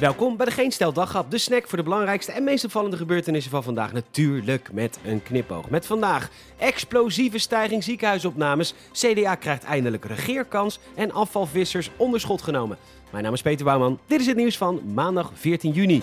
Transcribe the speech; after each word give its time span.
Welkom 0.00 0.36
bij 0.36 0.46
de 0.46 0.52
Geen 0.52 0.72
Stel 0.72 0.92
de 1.28 1.38
snack 1.38 1.68
voor 1.68 1.78
de 1.78 1.84
belangrijkste 1.84 2.32
en 2.32 2.44
meest 2.44 2.64
opvallende 2.64 2.96
gebeurtenissen 2.96 3.50
van 3.50 3.62
vandaag. 3.62 3.92
Natuurlijk 3.92 4.72
met 4.72 4.98
een 5.04 5.22
knipoog. 5.22 5.70
Met 5.70 5.86
vandaag 5.86 6.30
explosieve 6.56 7.38
stijging 7.38 7.84
ziekenhuisopnames, 7.84 8.74
CDA 8.92 9.34
krijgt 9.34 9.64
eindelijk 9.64 10.04
regeerkans 10.04 10.78
en 10.94 11.12
afvalvissers 11.12 11.90
onderschot 11.96 12.42
genomen. 12.42 12.78
Mijn 13.10 13.24
naam 13.24 13.32
is 13.32 13.42
Peter 13.42 13.64
Bouwman, 13.64 13.98
dit 14.06 14.20
is 14.20 14.26
het 14.26 14.36
nieuws 14.36 14.56
van 14.56 14.80
maandag 14.94 15.30
14 15.34 15.72
juni. 15.72 16.02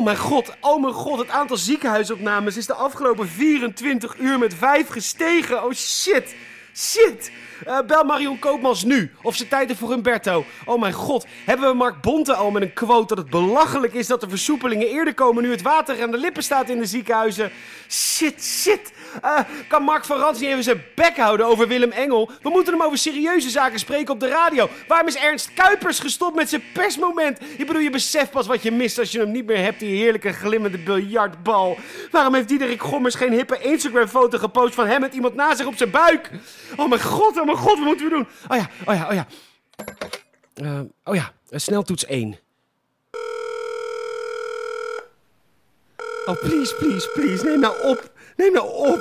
Oh 0.00 0.06
mijn 0.06 0.18
god, 0.18 0.56
oh 0.60 0.80
mijn 0.80 0.94
god, 0.94 1.18
het 1.18 1.28
aantal 1.28 1.56
ziekenhuisopnames 1.56 2.56
is 2.56 2.66
de 2.66 2.74
afgelopen 2.74 3.28
24 3.28 4.18
uur 4.18 4.38
met 4.38 4.54
5 4.54 4.88
gestegen. 4.88 5.64
Oh 5.64 5.72
shit, 5.72 6.34
shit. 6.80 7.30
Uh, 7.66 7.78
bel 7.86 8.04
Marion 8.04 8.38
Koopmans 8.38 8.84
nu. 8.84 9.10
Of 9.22 9.36
ze 9.36 9.48
tijd 9.48 9.76
voor 9.76 9.90
Humberto. 9.90 10.44
Oh 10.64 10.80
mijn 10.80 10.92
god. 10.92 11.26
Hebben 11.44 11.68
we 11.68 11.76
Mark 11.76 12.00
Bonte 12.00 12.34
al 12.34 12.50
met 12.50 12.62
een 12.62 12.72
quote 12.72 13.14
dat 13.14 13.18
het 13.18 13.30
belachelijk 13.30 13.92
is 13.92 14.06
dat 14.06 14.20
de 14.20 14.28
versoepelingen 14.28 14.88
eerder 14.88 15.14
komen 15.14 15.42
nu 15.42 15.50
het 15.50 15.62
water 15.62 16.02
aan 16.02 16.10
de 16.10 16.18
lippen 16.18 16.42
staat 16.42 16.68
in 16.68 16.78
de 16.78 16.86
ziekenhuizen? 16.86 17.50
Shit, 17.88 18.44
shit. 18.44 18.92
Uh, 19.24 19.38
kan 19.68 19.82
Mark 19.82 20.04
van 20.04 20.18
Rans 20.18 20.40
niet 20.40 20.50
even 20.50 20.62
zijn 20.62 20.82
bek 20.94 21.16
houden 21.16 21.46
over 21.46 21.68
Willem 21.68 21.90
Engel? 21.90 22.30
We 22.42 22.50
moeten 22.50 22.72
hem 22.72 22.82
over 22.82 22.98
serieuze 22.98 23.50
zaken 23.50 23.78
spreken 23.78 24.14
op 24.14 24.20
de 24.20 24.28
radio. 24.28 24.68
Waarom 24.88 25.08
is 25.08 25.16
Ernst 25.16 25.52
Kuipers 25.54 25.98
gestopt 25.98 26.36
met 26.36 26.48
zijn 26.48 26.62
persmoment? 26.72 27.40
Ik 27.56 27.66
bedoel, 27.66 27.82
je 27.82 27.90
beseft 27.90 28.30
pas 28.30 28.46
wat 28.46 28.62
je 28.62 28.70
mist 28.70 28.98
als 28.98 29.12
je 29.12 29.18
hem 29.18 29.30
niet 29.30 29.46
meer 29.46 29.62
hebt, 29.62 29.80
die 29.80 30.02
heerlijke 30.02 30.32
glimmende 30.32 30.78
biljartbal. 30.78 31.78
Waarom 32.10 32.34
heeft 32.34 32.48
Diederik 32.48 32.82
Gommers 32.82 33.14
geen 33.14 33.32
hippe 33.32 33.58
Instagram-foto 33.58 34.38
gepost 34.38 34.74
van 34.74 34.86
hem 34.86 35.00
met 35.00 35.14
iemand 35.14 35.34
na 35.34 35.54
zich 35.54 35.66
op 35.66 35.76
zijn 35.76 35.90
buik? 35.90 36.30
Oh 36.76 36.88
mijn 36.88 37.02
god, 37.02 37.38
oh 37.38 37.44
mijn 37.44 37.56
god, 37.56 37.78
wat 37.78 37.86
moeten 37.86 38.04
we 38.04 38.10
doen? 38.10 38.26
Oh 38.48 38.56
ja, 38.56 38.70
oh 38.86 38.94
ja, 38.94 39.08
oh 39.08 39.14
ja. 39.14 39.26
Uh, 40.62 40.80
oh 41.04 41.14
ja, 41.14 41.32
sneltoets 41.50 42.04
1. 42.04 42.38
Oh, 46.26 46.36
please, 46.40 46.74
please, 46.74 47.08
please, 47.14 47.44
neem 47.44 47.60
nou 47.60 47.82
op. 47.82 48.12
Neem 48.36 48.52
nou 48.52 48.66
op. 48.66 49.00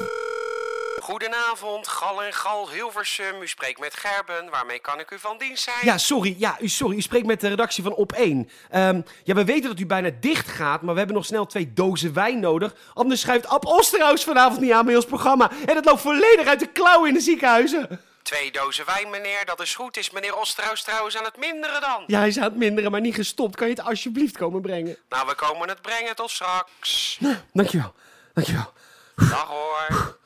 Goedenavond, 1.10 1.88
Gal 1.88 2.24
en 2.24 2.34
Gal 2.34 2.70
Hilversum. 2.70 3.42
U 3.42 3.48
spreekt 3.48 3.80
met 3.80 3.96
Gerben. 3.96 4.50
Waarmee 4.50 4.80
kan 4.80 5.00
ik 5.00 5.12
u 5.12 5.20
van 5.20 5.38
dienst 5.38 5.64
zijn? 5.64 5.78
Ja, 5.82 5.98
sorry. 5.98 6.36
Ja, 6.38 6.58
u, 6.62 6.68
sorry. 6.68 6.98
U 6.98 7.02
spreekt 7.02 7.26
met 7.26 7.42
de 7.42 7.48
redactie 7.48 7.84
van 7.84 7.94
Op 7.94 8.12
1. 8.12 8.50
Um, 8.76 9.06
ja, 9.24 9.34
we 9.34 9.46
weten 9.46 9.70
dat 9.70 9.80
u 9.80 9.86
bijna 9.86 10.10
dicht 10.20 10.48
gaat, 10.48 10.82
maar 10.82 10.92
we 10.94 10.98
hebben 10.98 11.18
nog 11.18 11.26
snel 11.26 11.46
twee 11.46 11.74
dozen 11.74 12.14
wijn 12.14 12.40
nodig. 12.40 12.74
Anders 12.94 13.22
schuift 13.22 13.48
Ab 13.48 13.66
Osterhaus 13.66 14.24
vanavond 14.24 14.62
niet 14.62 14.72
aan 14.72 14.86
bij 14.86 14.96
ons 14.96 15.06
programma. 15.06 15.52
En 15.66 15.76
het 15.76 15.86
loopt 15.86 16.02
volledig 16.02 16.48
uit 16.48 16.60
de 16.60 16.72
klauwen 16.72 17.08
in 17.08 17.14
de 17.14 17.20
ziekenhuizen. 17.20 18.02
Twee 18.22 18.52
dozen 18.52 18.86
wijn, 18.86 19.10
meneer. 19.10 19.46
Dat 19.46 19.62
is 19.62 19.76
goed. 19.76 19.98
Is 19.98 20.12
meneer 20.12 20.36
Osterhaus 20.36 20.84
trouwens 20.84 21.18
aan 21.18 21.24
het 21.26 21.38
minderen 21.38 21.82
dan? 21.82 22.04
Ja, 22.08 22.20
hij 22.20 22.28
is 22.28 22.38
aan 22.38 22.44
het 22.44 22.56
minderen, 22.56 22.92
maar 22.92 23.02
niet 23.02 23.16
gestopt. 23.16 23.56
Kan 23.56 23.68
je 23.68 23.74
het 23.74 23.84
alsjeblieft 23.84 24.38
komen 24.38 24.62
brengen? 24.62 24.98
Nou, 25.10 25.28
we 25.28 25.36
komen 25.36 25.70
het 25.70 25.82
brengen. 25.82 26.16
Tot 26.16 26.30
straks. 26.30 27.18
Nou, 27.20 27.36
dankjewel. 27.54 27.94
Dankjewel. 28.34 28.74
Dag 29.16 29.48
hoor. 29.48 30.18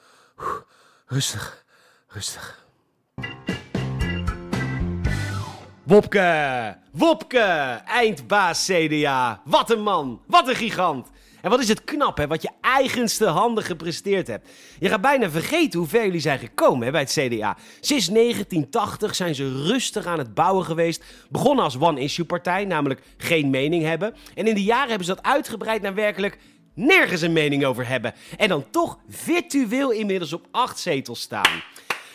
Rustig, 1.14 1.66
rustig. 2.08 2.66
Wopke! 5.84 6.78
Wopke! 6.92 7.82
Eindbaas 7.86 8.66
CDA. 8.66 9.42
Wat 9.46 9.72
een 9.72 9.82
man! 9.82 10.22
Wat 10.28 10.48
een 10.48 10.56
gigant! 10.56 11.08
En 11.42 11.50
wat 11.50 11.60
is 11.60 11.68
het 11.68 11.84
knap, 11.84 12.18
hè, 12.18 12.28
wat 12.28 12.42
je 12.42 12.50
eigenste 12.62 13.26
handen 13.26 13.64
gepresteerd 13.64 14.28
hebt. 14.28 14.50
Je 14.80 14.90
gaat 14.90 15.02
bijna 15.02 15.30
vergeten 15.30 15.80
hoe 15.80 15.88
ver 15.88 16.06
jullie 16.06 16.20
zijn 16.20 16.40
gekomen 16.40 16.86
hè, 16.86 16.92
bij 16.92 17.02
het 17.02 17.12
CDA. 17.12 17.58
Sinds 17.80 18.08
1980 18.08 19.16
zijn 19.16 19.36
ze 19.36 19.64
rustig 19.64 20.06
aan 20.06 20.18
het 20.18 20.34
bouwen 20.34 20.66
geweest. 20.66 21.04
Begonnen 21.30 21.64
als 21.64 21.80
one-issue-partij, 21.80 22.66
namelijk 22.66 23.02
geen 23.18 23.50
mening 23.50 23.84
hebben. 23.84 24.16
En 24.36 24.48
in 24.48 24.56
de 24.56 24.64
jaren 24.64 24.90
hebben 24.90 25.08
ze 25.08 25.14
dat 25.14 25.24
uitgebreid 25.24 25.82
naar 25.82 25.94
werkelijk 25.94 26.38
nergens 26.74 27.22
een 27.22 27.34
mening 27.34 27.66
over 27.66 27.88
hebben. 27.88 28.14
En 28.38 28.50
dan 28.50 28.70
toch 28.70 28.98
virtueel 29.10 29.92
inmiddels 29.92 30.34
op 30.34 30.48
acht 30.52 30.80
zetels 30.80 31.22
staan. 31.22 31.64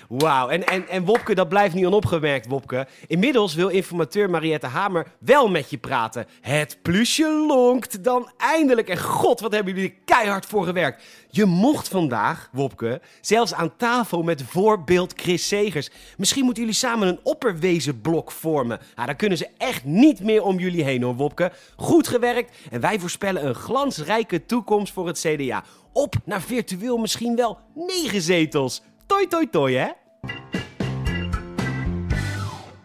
Wauw, 0.08 0.48
en, 0.48 0.66
en, 0.66 0.88
en 0.88 1.04
Wopke, 1.04 1.34
dat 1.34 1.48
blijft 1.48 1.74
niet 1.74 1.86
onopgemerkt, 1.86 2.46
Wopke. 2.46 2.86
Inmiddels 3.06 3.54
wil 3.54 3.68
informateur 3.68 4.30
Mariette 4.30 4.66
Hamer 4.66 5.06
wel 5.18 5.48
met 5.48 5.70
je 5.70 5.78
praten. 5.78 6.26
Het 6.40 6.78
plusje 6.82 7.44
lonkt 7.46 8.04
dan 8.04 8.30
eindelijk. 8.36 8.88
En 8.88 8.98
god, 8.98 9.40
wat 9.40 9.52
hebben 9.52 9.74
jullie 9.74 9.90
er 9.90 9.96
keihard 10.04 10.46
voor 10.46 10.64
gewerkt. 10.64 11.02
Je 11.30 11.44
mocht 11.44 11.88
vandaag, 11.88 12.48
Wopke, 12.52 13.00
zelfs 13.20 13.54
aan 13.54 13.76
tafel 13.76 14.22
met 14.22 14.42
voorbeeld 14.42 15.12
Chris 15.16 15.48
Segers. 15.48 15.90
Misschien 16.16 16.44
moeten 16.44 16.62
jullie 16.62 16.78
samen 16.78 17.08
een 17.08 17.20
opperwezenblok 17.22 18.30
vormen. 18.30 18.80
Nou, 18.94 19.06
dan 19.06 19.16
kunnen 19.16 19.38
ze 19.38 19.48
echt 19.58 19.84
niet 19.84 20.20
meer 20.20 20.42
om 20.42 20.58
jullie 20.58 20.84
heen 20.84 21.02
hoor, 21.02 21.14
Wopke. 21.14 21.52
Goed 21.76 22.08
gewerkt 22.08 22.56
en 22.70 22.80
wij 22.80 22.98
voorspellen 22.98 23.46
een 23.46 23.54
glansrijke 23.54 24.46
toekomst 24.46 24.92
voor 24.92 25.06
het 25.06 25.18
CDA. 25.18 25.64
Op 25.92 26.14
naar 26.24 26.42
virtueel 26.42 26.96
misschien 26.98 27.36
wel 27.36 27.58
negen 27.74 28.22
zetels. 28.22 28.82
Toi, 29.08 29.26
toi, 29.26 29.48
toi, 29.50 29.74
hè? 29.74 29.88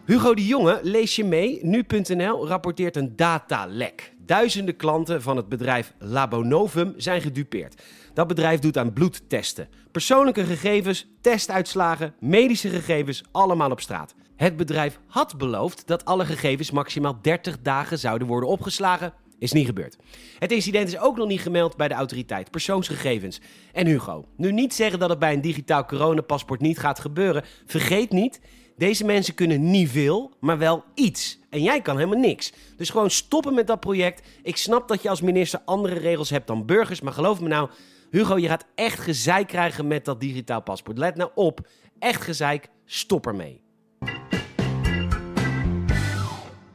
Hugo 0.04 0.34
de 0.34 0.46
Jonge, 0.46 0.80
lees 0.82 1.16
je 1.16 1.24
mee. 1.24 1.58
Nu.nl 1.62 2.48
rapporteert 2.48 2.96
een 2.96 3.16
datalek. 3.16 4.14
Duizenden 4.18 4.76
klanten 4.76 5.22
van 5.22 5.36
het 5.36 5.48
bedrijf 5.48 5.94
Labonovum 5.98 6.94
zijn 6.96 7.20
gedupeerd. 7.20 7.82
Dat 8.14 8.26
bedrijf 8.26 8.60
doet 8.60 8.78
aan 8.78 8.92
bloedtesten. 8.92 9.68
Persoonlijke 9.92 10.44
gegevens, 10.44 11.06
testuitslagen, 11.20 12.14
medische 12.20 12.68
gegevens, 12.68 13.22
allemaal 13.32 13.70
op 13.70 13.80
straat. 13.80 14.14
Het 14.36 14.56
bedrijf 14.56 14.98
had 15.06 15.38
beloofd 15.38 15.86
dat 15.86 16.04
alle 16.04 16.24
gegevens 16.24 16.70
maximaal 16.70 17.18
30 17.22 17.60
dagen 17.62 17.98
zouden 17.98 18.28
worden 18.28 18.48
opgeslagen. 18.48 19.12
Is 19.44 19.52
niet 19.52 19.66
gebeurd. 19.66 19.96
Het 20.38 20.52
incident 20.52 20.88
is 20.88 20.98
ook 20.98 21.16
nog 21.16 21.28
niet 21.28 21.40
gemeld 21.40 21.76
bij 21.76 21.88
de 21.88 21.94
autoriteit 21.94 22.50
persoonsgegevens. 22.50 23.40
En 23.72 23.86
Hugo, 23.86 24.24
nu 24.36 24.52
niet 24.52 24.74
zeggen 24.74 24.98
dat 24.98 25.10
het 25.10 25.18
bij 25.18 25.32
een 25.32 25.40
digitaal 25.40 25.84
coronapaspoort 25.84 26.60
niet 26.60 26.78
gaat 26.78 26.98
gebeuren. 26.98 27.44
Vergeet 27.66 28.10
niet, 28.10 28.40
deze 28.76 29.04
mensen 29.04 29.34
kunnen 29.34 29.70
niet 29.70 29.90
veel, 29.90 30.32
maar 30.40 30.58
wel 30.58 30.84
iets. 30.94 31.38
En 31.50 31.62
jij 31.62 31.80
kan 31.80 31.96
helemaal 31.96 32.18
niks. 32.18 32.52
Dus 32.76 32.90
gewoon 32.90 33.10
stoppen 33.10 33.54
met 33.54 33.66
dat 33.66 33.80
project. 33.80 34.26
Ik 34.42 34.56
snap 34.56 34.88
dat 34.88 35.02
je 35.02 35.08
als 35.08 35.20
minister 35.20 35.60
andere 35.64 35.98
regels 35.98 36.30
hebt 36.30 36.46
dan 36.46 36.66
burgers, 36.66 37.00
maar 37.00 37.12
geloof 37.12 37.40
me 37.40 37.48
nou, 37.48 37.70
Hugo, 38.10 38.38
je 38.38 38.48
gaat 38.48 38.66
echt 38.74 39.00
gezeik 39.00 39.46
krijgen 39.46 39.86
met 39.86 40.04
dat 40.04 40.20
digitaal 40.20 40.62
paspoort. 40.62 40.98
Let 40.98 41.16
nou 41.16 41.30
op, 41.34 41.68
echt 41.98 42.22
gezeik, 42.22 42.68
stop 42.84 43.26
ermee. 43.26 43.63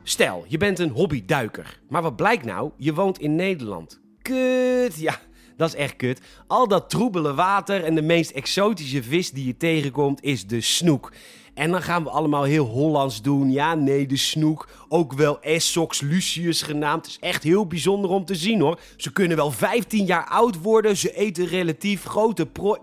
Stel, 0.09 0.46
je 0.47 0.58
bent 0.58 0.80
een 0.80 0.90
hobbyduiker. 0.90 1.80
Maar 1.90 2.02
wat 2.02 2.16
blijkt 2.16 2.46
nou? 2.46 2.72
Je 2.78 2.94
woont 2.94 3.20
in 3.20 3.36
Nederland. 3.36 4.00
Kut, 4.22 4.96
ja, 4.96 5.20
dat 5.58 5.68
is 5.68 5.75
echt 5.75 5.96
kut. 5.96 6.22
Al 6.47 6.68
dat 6.68 6.90
troebele 6.90 7.34
water 7.34 7.84
en 7.84 7.96
de 7.96 8.02
meest 8.02 8.31
exotische 8.31 9.03
vis 9.03 9.31
die 9.31 9.46
je 9.46 9.58
tegenkomt 9.58 10.24
is 10.24 10.48
de 10.48 10.62
snoek. 10.62 11.12
En 11.53 11.72
dan 11.72 11.81
gaan 11.81 12.03
we 12.03 12.09
allemaal 12.09 12.44
heel 12.44 12.66
Hollands 12.66 13.22
doen. 13.22 13.52
Ja, 13.52 13.75
nee, 13.75 14.08
de 14.08 14.18
snoek. 14.18 14.69
Ook 14.88 15.14
wel 15.14 15.42
Essox 15.42 16.02
lucius 16.02 16.62
genaamd. 16.62 17.06
Het 17.06 17.16
is 17.16 17.30
echt 17.30 17.44
heel 17.44 17.68
bijzonder 17.68 18.09
om 18.09 18.25
te 18.25 18.36
zien 18.36 18.62
hoor. 18.62 18.80
Ze 18.98 19.12
kunnen 19.12 19.38
wel 19.38 19.52
15 19.52 20.06
jaar 20.06 20.28
oud 20.28 20.62
worden. 20.62 20.98
Ze 20.98 21.16
eten 21.16 21.46
relatief 21.46 22.03
grote 22.03 22.46
prooi. 22.46 22.80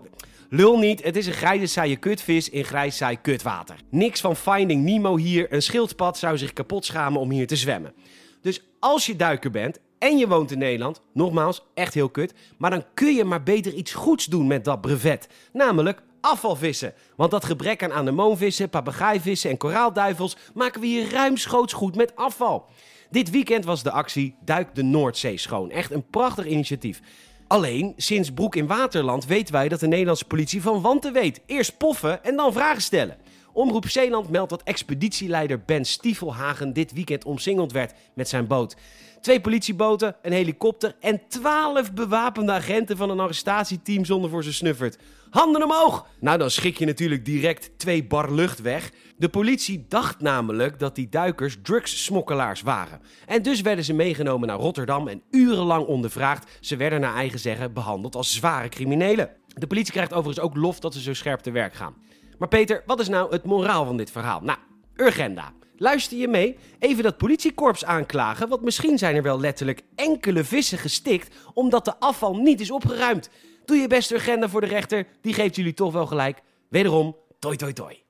Lul 0.49 0.77
niet, 0.77 1.03
het 1.03 1.15
is 1.15 1.27
een 1.27 1.33
grijze 1.33 1.65
saaie 1.65 1.95
kutvis 1.95 2.49
in 2.49 2.63
grijs 2.63 2.97
saai 2.97 3.17
kutwater. 3.21 3.75
Niks 3.89 4.21
van 4.21 4.35
Finding 4.35 4.83
Nemo 4.83 5.17
hier. 5.17 5.53
Een 5.53 5.61
schildpad 5.61 6.17
zou 6.17 6.37
zich 6.37 6.53
kapot 6.53 6.85
schamen 6.85 7.19
om 7.19 7.31
hier 7.31 7.47
te 7.47 7.55
zwemmen. 7.55 7.93
Dus 8.41 8.63
als 8.79 9.05
je 9.05 9.15
duiker 9.15 9.51
bent 9.51 9.79
en 9.99 10.17
je 10.17 10.27
woont 10.27 10.51
in 10.51 10.57
Nederland, 10.57 11.01
nogmaals, 11.13 11.65
echt 11.73 11.93
heel 11.93 12.09
kut. 12.09 12.33
Maar 12.57 12.69
dan 12.69 12.85
kun 12.93 13.15
je 13.15 13.23
maar 13.23 13.43
beter 13.43 13.73
iets 13.73 13.93
goeds 13.93 14.25
doen 14.25 14.47
met 14.47 14.65
dat 14.65 14.81
brevet. 14.81 15.27
Namelijk 15.53 16.03
afvalvissen. 16.21 16.93
Want 17.15 17.31
dat 17.31 17.45
gebrek 17.45 17.83
aan 17.83 17.93
anemoonvissen, 17.93 18.69
papegaaivissen 18.69 19.49
en 19.49 19.57
koraalduivels 19.57 20.37
maken 20.53 20.81
we 20.81 20.87
hier 20.87 21.11
ruimschoots 21.11 21.73
goed 21.73 21.95
met 21.95 22.15
afval. 22.15 22.65
Dit 23.09 23.29
weekend 23.29 23.65
was 23.65 23.83
de 23.83 23.91
actie 23.91 24.35
Duik 24.45 24.75
de 24.75 24.83
Noordzee 24.83 25.37
schoon. 25.37 25.71
Echt 25.71 25.91
een 25.91 26.09
prachtig 26.09 26.45
initiatief. 26.45 27.01
Alleen, 27.47 27.93
sinds 27.97 28.31
Broek 28.31 28.55
in 28.55 28.67
Waterland 28.67 29.25
weten 29.25 29.53
wij 29.53 29.67
dat 29.67 29.79
de 29.79 29.87
Nederlandse 29.87 30.25
politie 30.25 30.61
van 30.61 30.81
wanten 30.81 31.13
weet. 31.13 31.41
Eerst 31.45 31.77
poffen 31.77 32.23
en 32.23 32.35
dan 32.35 32.53
vragen 32.53 32.81
stellen. 32.81 33.17
Omroep 33.57 33.89
Zeeland 33.89 34.29
meldt 34.29 34.49
dat 34.49 34.63
expeditieleider 34.63 35.61
Ben 35.65 35.85
Stiefelhagen 35.85 36.73
dit 36.73 36.93
weekend 36.93 37.25
omsingeld 37.25 37.71
werd 37.71 37.93
met 38.13 38.29
zijn 38.29 38.47
boot. 38.47 38.75
Twee 39.21 39.41
politieboten, 39.41 40.15
een 40.21 40.31
helikopter 40.31 40.95
en 40.99 41.21
twaalf 41.27 41.93
bewapende 41.93 42.51
agenten 42.51 42.97
van 42.97 43.09
een 43.09 43.19
arrestatieteam 43.19 44.05
zonder 44.05 44.29
voor 44.29 44.43
ze 44.43 44.53
snuffert. 44.53 44.97
Handen 45.29 45.63
omhoog! 45.63 46.07
Nou, 46.19 46.37
dan 46.37 46.51
schik 46.51 46.77
je 46.77 46.85
natuurlijk 46.85 47.25
direct 47.25 47.79
twee 47.79 48.03
bar 48.03 48.33
lucht 48.33 48.61
weg. 48.61 48.91
De 49.17 49.29
politie 49.29 49.85
dacht 49.87 50.21
namelijk 50.21 50.79
dat 50.79 50.95
die 50.95 51.09
duikers 51.09 51.57
drugssmokkelaars 51.61 52.61
waren. 52.61 53.01
En 53.25 53.41
dus 53.41 53.61
werden 53.61 53.85
ze 53.85 53.93
meegenomen 53.93 54.47
naar 54.47 54.59
Rotterdam 54.59 55.07
en 55.07 55.21
urenlang 55.31 55.85
ondervraagd. 55.85 56.57
Ze 56.59 56.75
werden 56.75 56.99
naar 56.99 57.15
eigen 57.15 57.39
zeggen 57.39 57.73
behandeld 57.73 58.15
als 58.15 58.33
zware 58.33 58.69
criminelen. 58.69 59.29
De 59.47 59.67
politie 59.67 59.93
krijgt 59.93 60.13
overigens 60.13 60.45
ook 60.45 60.55
lof 60.55 60.79
dat 60.79 60.93
ze 60.93 61.01
zo 61.01 61.13
scherp 61.13 61.39
te 61.39 61.51
werk 61.51 61.73
gaan. 61.73 61.95
Maar 62.37 62.47
Peter, 62.47 62.83
wat 62.85 62.99
is 62.99 63.07
nou 63.07 63.31
het 63.31 63.43
moraal 63.43 63.85
van 63.85 63.97
dit 63.97 64.11
verhaal? 64.11 64.39
Nou, 64.41 64.57
Urgenda. 64.95 65.53
Luister 65.77 66.17
je 66.17 66.27
mee? 66.27 66.57
Even 66.79 67.03
dat 67.03 67.17
politiekorps 67.17 67.85
aanklagen, 67.85 68.49
want 68.49 68.61
misschien 68.61 68.97
zijn 68.97 69.15
er 69.15 69.23
wel 69.23 69.39
letterlijk 69.39 69.81
enkele 69.95 70.43
vissen 70.43 70.77
gestikt 70.77 71.35
omdat 71.53 71.85
de 71.85 71.99
afval 71.99 72.35
niet 72.35 72.59
is 72.59 72.71
opgeruimd. 72.71 73.29
Doe 73.65 73.77
je 73.77 73.87
best 73.87 74.11
Urgenda 74.11 74.49
voor 74.49 74.61
de 74.61 74.67
rechter, 74.67 75.07
die 75.21 75.33
geeft 75.33 75.55
jullie 75.55 75.73
toch 75.73 75.93
wel 75.93 76.05
gelijk. 76.05 76.41
Wederom, 76.69 77.15
toi 77.39 77.55
toi 77.55 77.73
toi. 77.73 78.03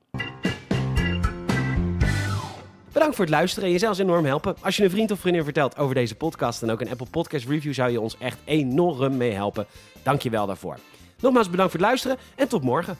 Bedankt 2.93 3.15
voor 3.15 3.25
het 3.25 3.33
luisteren 3.33 3.67
en 3.67 3.73
je 3.73 3.79
zou 3.79 3.97
enorm 3.97 4.25
helpen. 4.25 4.55
Als 4.61 4.77
je 4.77 4.83
een 4.83 4.89
vriend 4.89 5.11
of 5.11 5.19
vriendin 5.19 5.43
vertelt 5.43 5.77
over 5.77 5.95
deze 5.95 6.15
podcast 6.15 6.61
en 6.61 6.69
ook 6.69 6.81
een 6.81 6.89
Apple 6.89 7.07
Podcast 7.11 7.47
review 7.47 7.73
zou 7.73 7.91
je 7.91 8.01
ons 8.01 8.17
echt 8.17 8.37
enorm 8.45 9.17
mee 9.17 9.31
helpen. 9.31 9.65
Dank 10.03 10.21
je 10.21 10.29
wel 10.29 10.45
daarvoor. 10.45 10.77
Nogmaals 11.19 11.49
bedankt 11.49 11.71
voor 11.71 11.79
het 11.79 11.89
luisteren 11.89 12.17
en 12.35 12.47
tot 12.47 12.63
morgen. 12.63 12.97